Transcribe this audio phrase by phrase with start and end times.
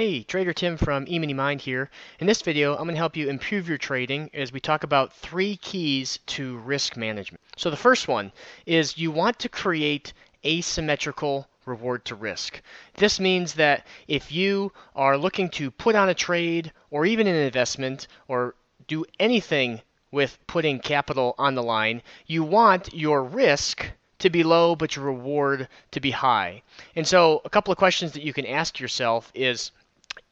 [0.00, 1.90] Hey, Trader Tim from eMoney Mind here.
[2.20, 5.12] In this video, I'm going to help you improve your trading as we talk about
[5.12, 7.40] three keys to risk management.
[7.56, 8.30] So the first one
[8.64, 10.12] is you want to create
[10.46, 12.62] asymmetrical reward to risk.
[12.94, 17.34] This means that if you are looking to put on a trade or even an
[17.34, 18.54] investment or
[18.86, 23.84] do anything with putting capital on the line, you want your risk
[24.20, 26.62] to be low, but your reward to be high.
[26.94, 29.72] And so, a couple of questions that you can ask yourself is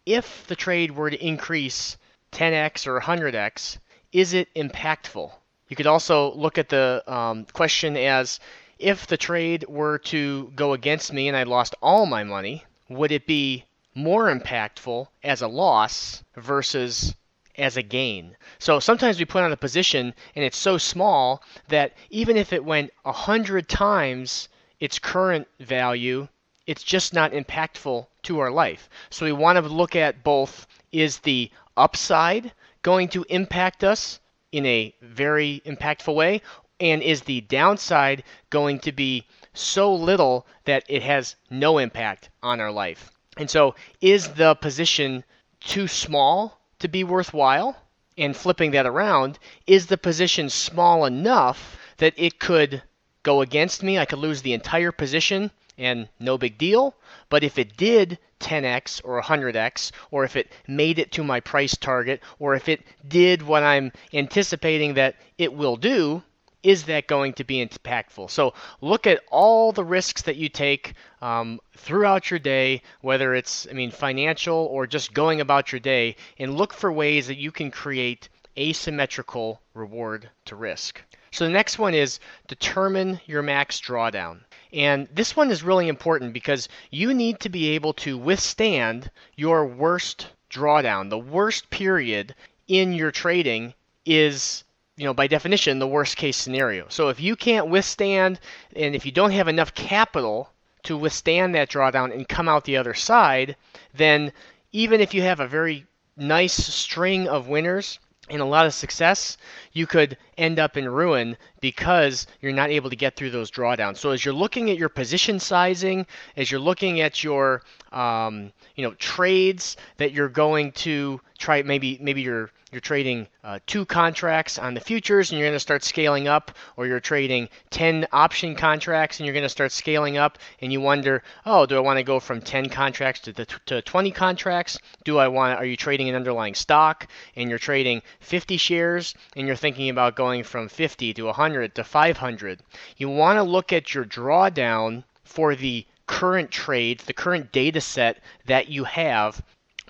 [0.07, 1.97] if the trade were to increase
[2.33, 3.79] 10x or 100x,
[4.13, 5.33] is it impactful?
[5.69, 8.39] You could also look at the um, question as
[8.79, 13.11] if the trade were to go against me and I lost all my money, would
[13.11, 13.65] it be
[13.95, 17.15] more impactful as a loss versus
[17.59, 18.37] as a gain.
[18.59, 22.65] So sometimes we put on a position and it's so small that even if it
[22.65, 26.29] went 100 times its current value,
[26.67, 28.89] it's just not impactful to our life.
[29.11, 34.21] So we want to look at both is the upside going to impact us
[34.53, 36.41] in a very impactful way?
[36.79, 42.61] And is the downside going to be so little that it has no impact on
[42.61, 43.11] our life?
[43.37, 45.25] And so, is the position
[45.61, 47.77] too small to be worthwhile?
[48.19, 52.83] And flipping that around, is the position small enough that it could
[53.23, 53.99] go against me?
[53.99, 56.95] I could lose the entire position and no big deal.
[57.29, 61.77] But if it did 10x or 100x, or if it made it to my price
[61.77, 66.23] target, or if it did what I'm anticipating that it will do,
[66.63, 68.29] is that going to be impactful?
[68.29, 73.69] So look at all the risks that you take um, throughout your day, whether it's,
[73.71, 77.53] I mean, financial or just going about your day, and look for ways that you
[77.53, 78.29] can create
[78.59, 81.01] asymmetrical reward to risk.
[81.31, 82.19] So the next one is
[82.49, 84.41] determine your max drawdown.
[84.77, 89.67] And this one is really important because you need to be able to withstand your
[89.67, 91.09] worst drawdown.
[91.09, 92.35] The worst period
[92.69, 93.73] in your trading
[94.05, 94.65] is
[94.97, 96.87] you know, by definition, the worst case scenario.
[96.89, 98.41] So if you can't withstand,
[98.75, 100.51] and if you don't have enough capital
[100.85, 103.57] to withstand that drawdown and come out the other side,
[103.93, 104.33] then
[104.73, 105.87] even if you have a very
[106.17, 107.99] nice string of winners,
[108.29, 109.39] and a lot of success,
[109.73, 113.99] you could end up in ruin because you're not able to get through those drawdowns.
[113.99, 118.83] So as you're looking at your position sizing, as you're looking at your um, you
[118.83, 124.59] know trades that you're going to try, maybe maybe you're you're trading uh, two contracts
[124.59, 128.57] on the futures and you're going to start scaling up, or you're trading 10 option
[128.57, 131.99] contracts and you're going to start scaling up, and you wonder, oh, do I want
[131.99, 134.79] to go from 10 contracts to, the, to 20 contracts?
[135.05, 135.59] Do I want?
[135.59, 140.17] Are you trading an underlying stock and you're trading 50 shares and you're thinking about
[140.17, 142.61] going from 50 to 100 to 500?
[142.97, 148.21] You want to look at your drawdown for the current trades, the current data set
[148.47, 149.43] that you have.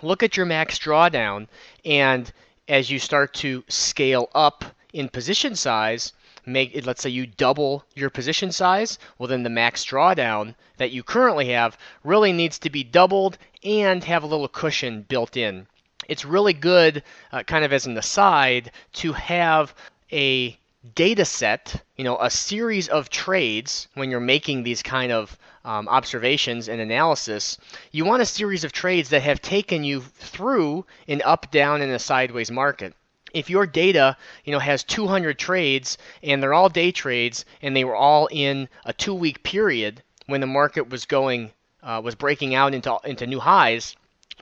[0.03, 1.49] Look at your max drawdown
[1.85, 2.33] and
[2.69, 6.13] as you start to scale up in position size,
[6.45, 11.03] make let's say you double your position size, well then the max drawdown that you
[11.03, 15.67] currently have really needs to be doubled and have a little cushion built in.
[16.09, 17.03] It's really good,
[17.33, 19.75] uh, kind of as an aside, to have
[20.13, 20.59] a
[20.95, 25.89] data set, you know, a series of trades when you're making these kind of um,
[25.89, 27.59] observations and analysis,
[27.93, 31.93] you want a series of trades that have taken you through an up, down, and
[31.93, 32.95] a sideways market.
[33.35, 37.85] If your data, you know, has 200 trades and they're all day trades and they
[37.85, 41.53] were all in a two-week period when the market was going
[41.83, 43.95] uh, was breaking out into into new highs,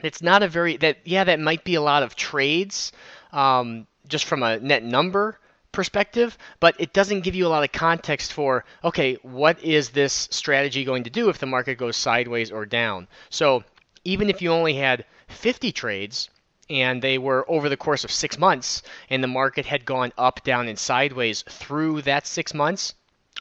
[0.03, 2.93] it's not a very that yeah that might be a lot of trades
[3.33, 5.39] um, just from a net number
[5.75, 10.29] perspective, but it doesn't give you a lot of context for, okay, what is this
[10.31, 13.09] strategy going to do if the market goes sideways or down?
[13.29, 13.65] So
[14.05, 16.31] even if you only had 50 trades
[16.71, 20.43] and they were over the course of six months and the market had gone up,
[20.45, 22.95] down, and sideways through that six months,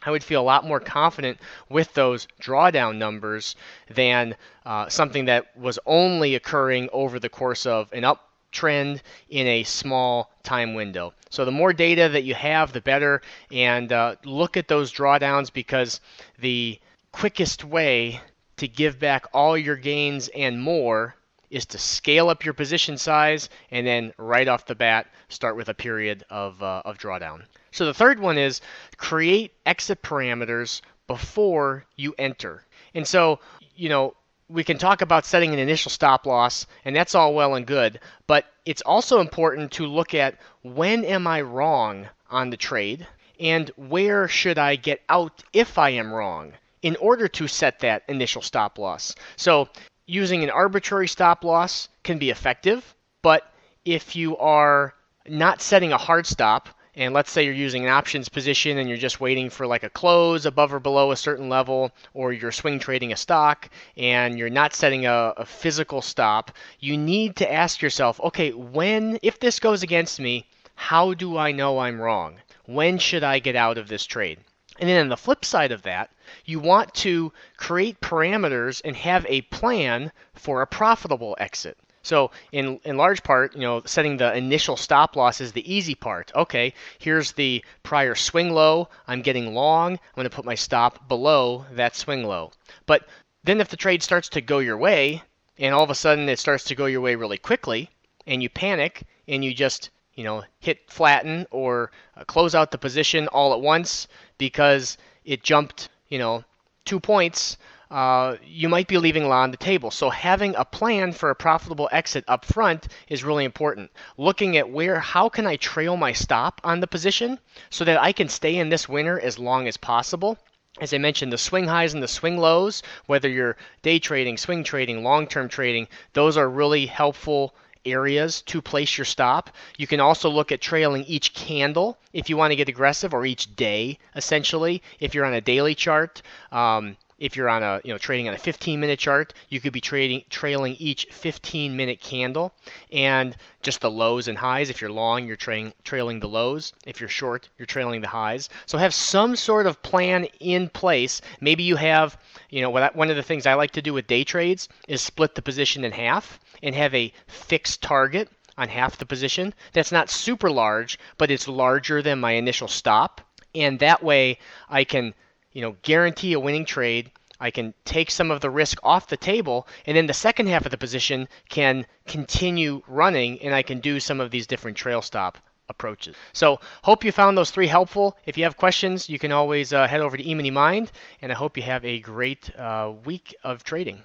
[0.05, 1.39] I would feel a lot more confident
[1.69, 3.55] with those drawdown numbers
[3.89, 4.35] than
[4.65, 9.63] uh, something that was only occurring over the course of an up trend in a
[9.63, 11.13] small time window.
[11.29, 13.21] So the more data that you have, the better.
[13.51, 15.99] And uh, look at those drawdowns because
[16.39, 16.79] the
[17.11, 18.21] quickest way
[18.57, 21.15] to give back all your gains and more
[21.49, 25.69] is to scale up your position size and then right off the bat start with
[25.69, 27.43] a period of, uh, of drawdown.
[27.71, 28.61] So the third one is
[28.97, 32.63] create exit parameters before you enter.
[32.95, 33.39] And so,
[33.75, 34.15] you know,
[34.49, 37.99] we can talk about setting an initial stop loss, and that's all well and good,
[38.27, 43.07] but it's also important to look at when am I wrong on the trade
[43.39, 48.03] and where should I get out if I am wrong in order to set that
[48.07, 49.15] initial stop loss.
[49.37, 49.69] So
[50.05, 53.49] using an arbitrary stop loss can be effective, but
[53.85, 54.93] if you are
[55.27, 58.97] not setting a hard stop, and let's say you're using an options position and you're
[58.97, 62.79] just waiting for like a close above or below a certain level, or you're swing
[62.79, 67.81] trading a stock and you're not setting a, a physical stop, you need to ask
[67.81, 70.45] yourself, okay, when, if this goes against me,
[70.75, 72.35] how do I know I'm wrong?
[72.65, 74.39] When should I get out of this trade?
[74.79, 76.09] And then on the flip side of that,
[76.45, 81.77] you want to create parameters and have a plan for a profitable exit.
[82.03, 85.95] So in, in large part, you know, setting the initial stop loss is the easy
[85.95, 86.31] part.
[86.35, 88.89] Okay, here's the prior swing low.
[89.07, 89.93] I'm getting long.
[89.93, 92.51] I'm going to put my stop below that swing low.
[92.85, 93.07] But
[93.43, 95.23] then if the trade starts to go your way,
[95.57, 97.89] and all of a sudden it starts to go your way really quickly,
[98.27, 102.77] and you panic and you just you know hit flatten or uh, close out the
[102.77, 104.07] position all at once
[104.37, 106.43] because it jumped you know
[106.85, 107.57] two points
[107.91, 109.91] uh, you might be leaving a lot on the table.
[109.91, 113.91] So having a plan for a profitable exit up front is really important.
[114.17, 117.39] Looking at where, how can I trail my stop on the position
[117.69, 120.37] so that I can stay in this winner as long as possible.
[120.81, 124.63] As I mentioned, the swing highs and the swing lows, whether you're day trading, swing
[124.63, 127.53] trading, long term trading, those are really helpful
[127.85, 129.49] areas to place your stop.
[129.77, 133.25] You can also look at trailing each candle if you want to get aggressive, or
[133.25, 134.81] each day, essentially.
[134.99, 136.21] If you're on a daily chart,
[136.51, 139.71] um, if you're on a you know trading on a 15 minute chart you could
[139.71, 142.53] be trading trailing each 15 minute candle.
[142.91, 146.73] And just the lows and highs if you're long you're trailing trailing the lows.
[146.85, 148.49] If you're short you're trailing the highs.
[148.65, 151.21] So have some sort of plan in place.
[151.39, 152.17] Maybe you have
[152.49, 155.35] you know one of the things i like to do with day trades is split
[155.35, 158.27] the position in half and have a fixed target
[158.57, 159.53] on half the position.
[159.71, 163.21] That's not super large but it's larger than my initial stop.
[163.55, 165.13] And that way i can
[165.53, 167.11] you know, guarantee a winning trade.
[167.39, 170.65] I can take some of the risk off the table, and then the second half
[170.65, 175.01] of the position can continue running, and I can do some of these different trail
[175.01, 175.37] stop
[175.69, 176.15] approaches.
[176.33, 178.17] So, hope you found those three helpful.
[178.25, 180.91] If you have questions, you can always uh, head over to eMoney Mind,
[181.21, 184.03] and I hope you have a great uh, week of trading.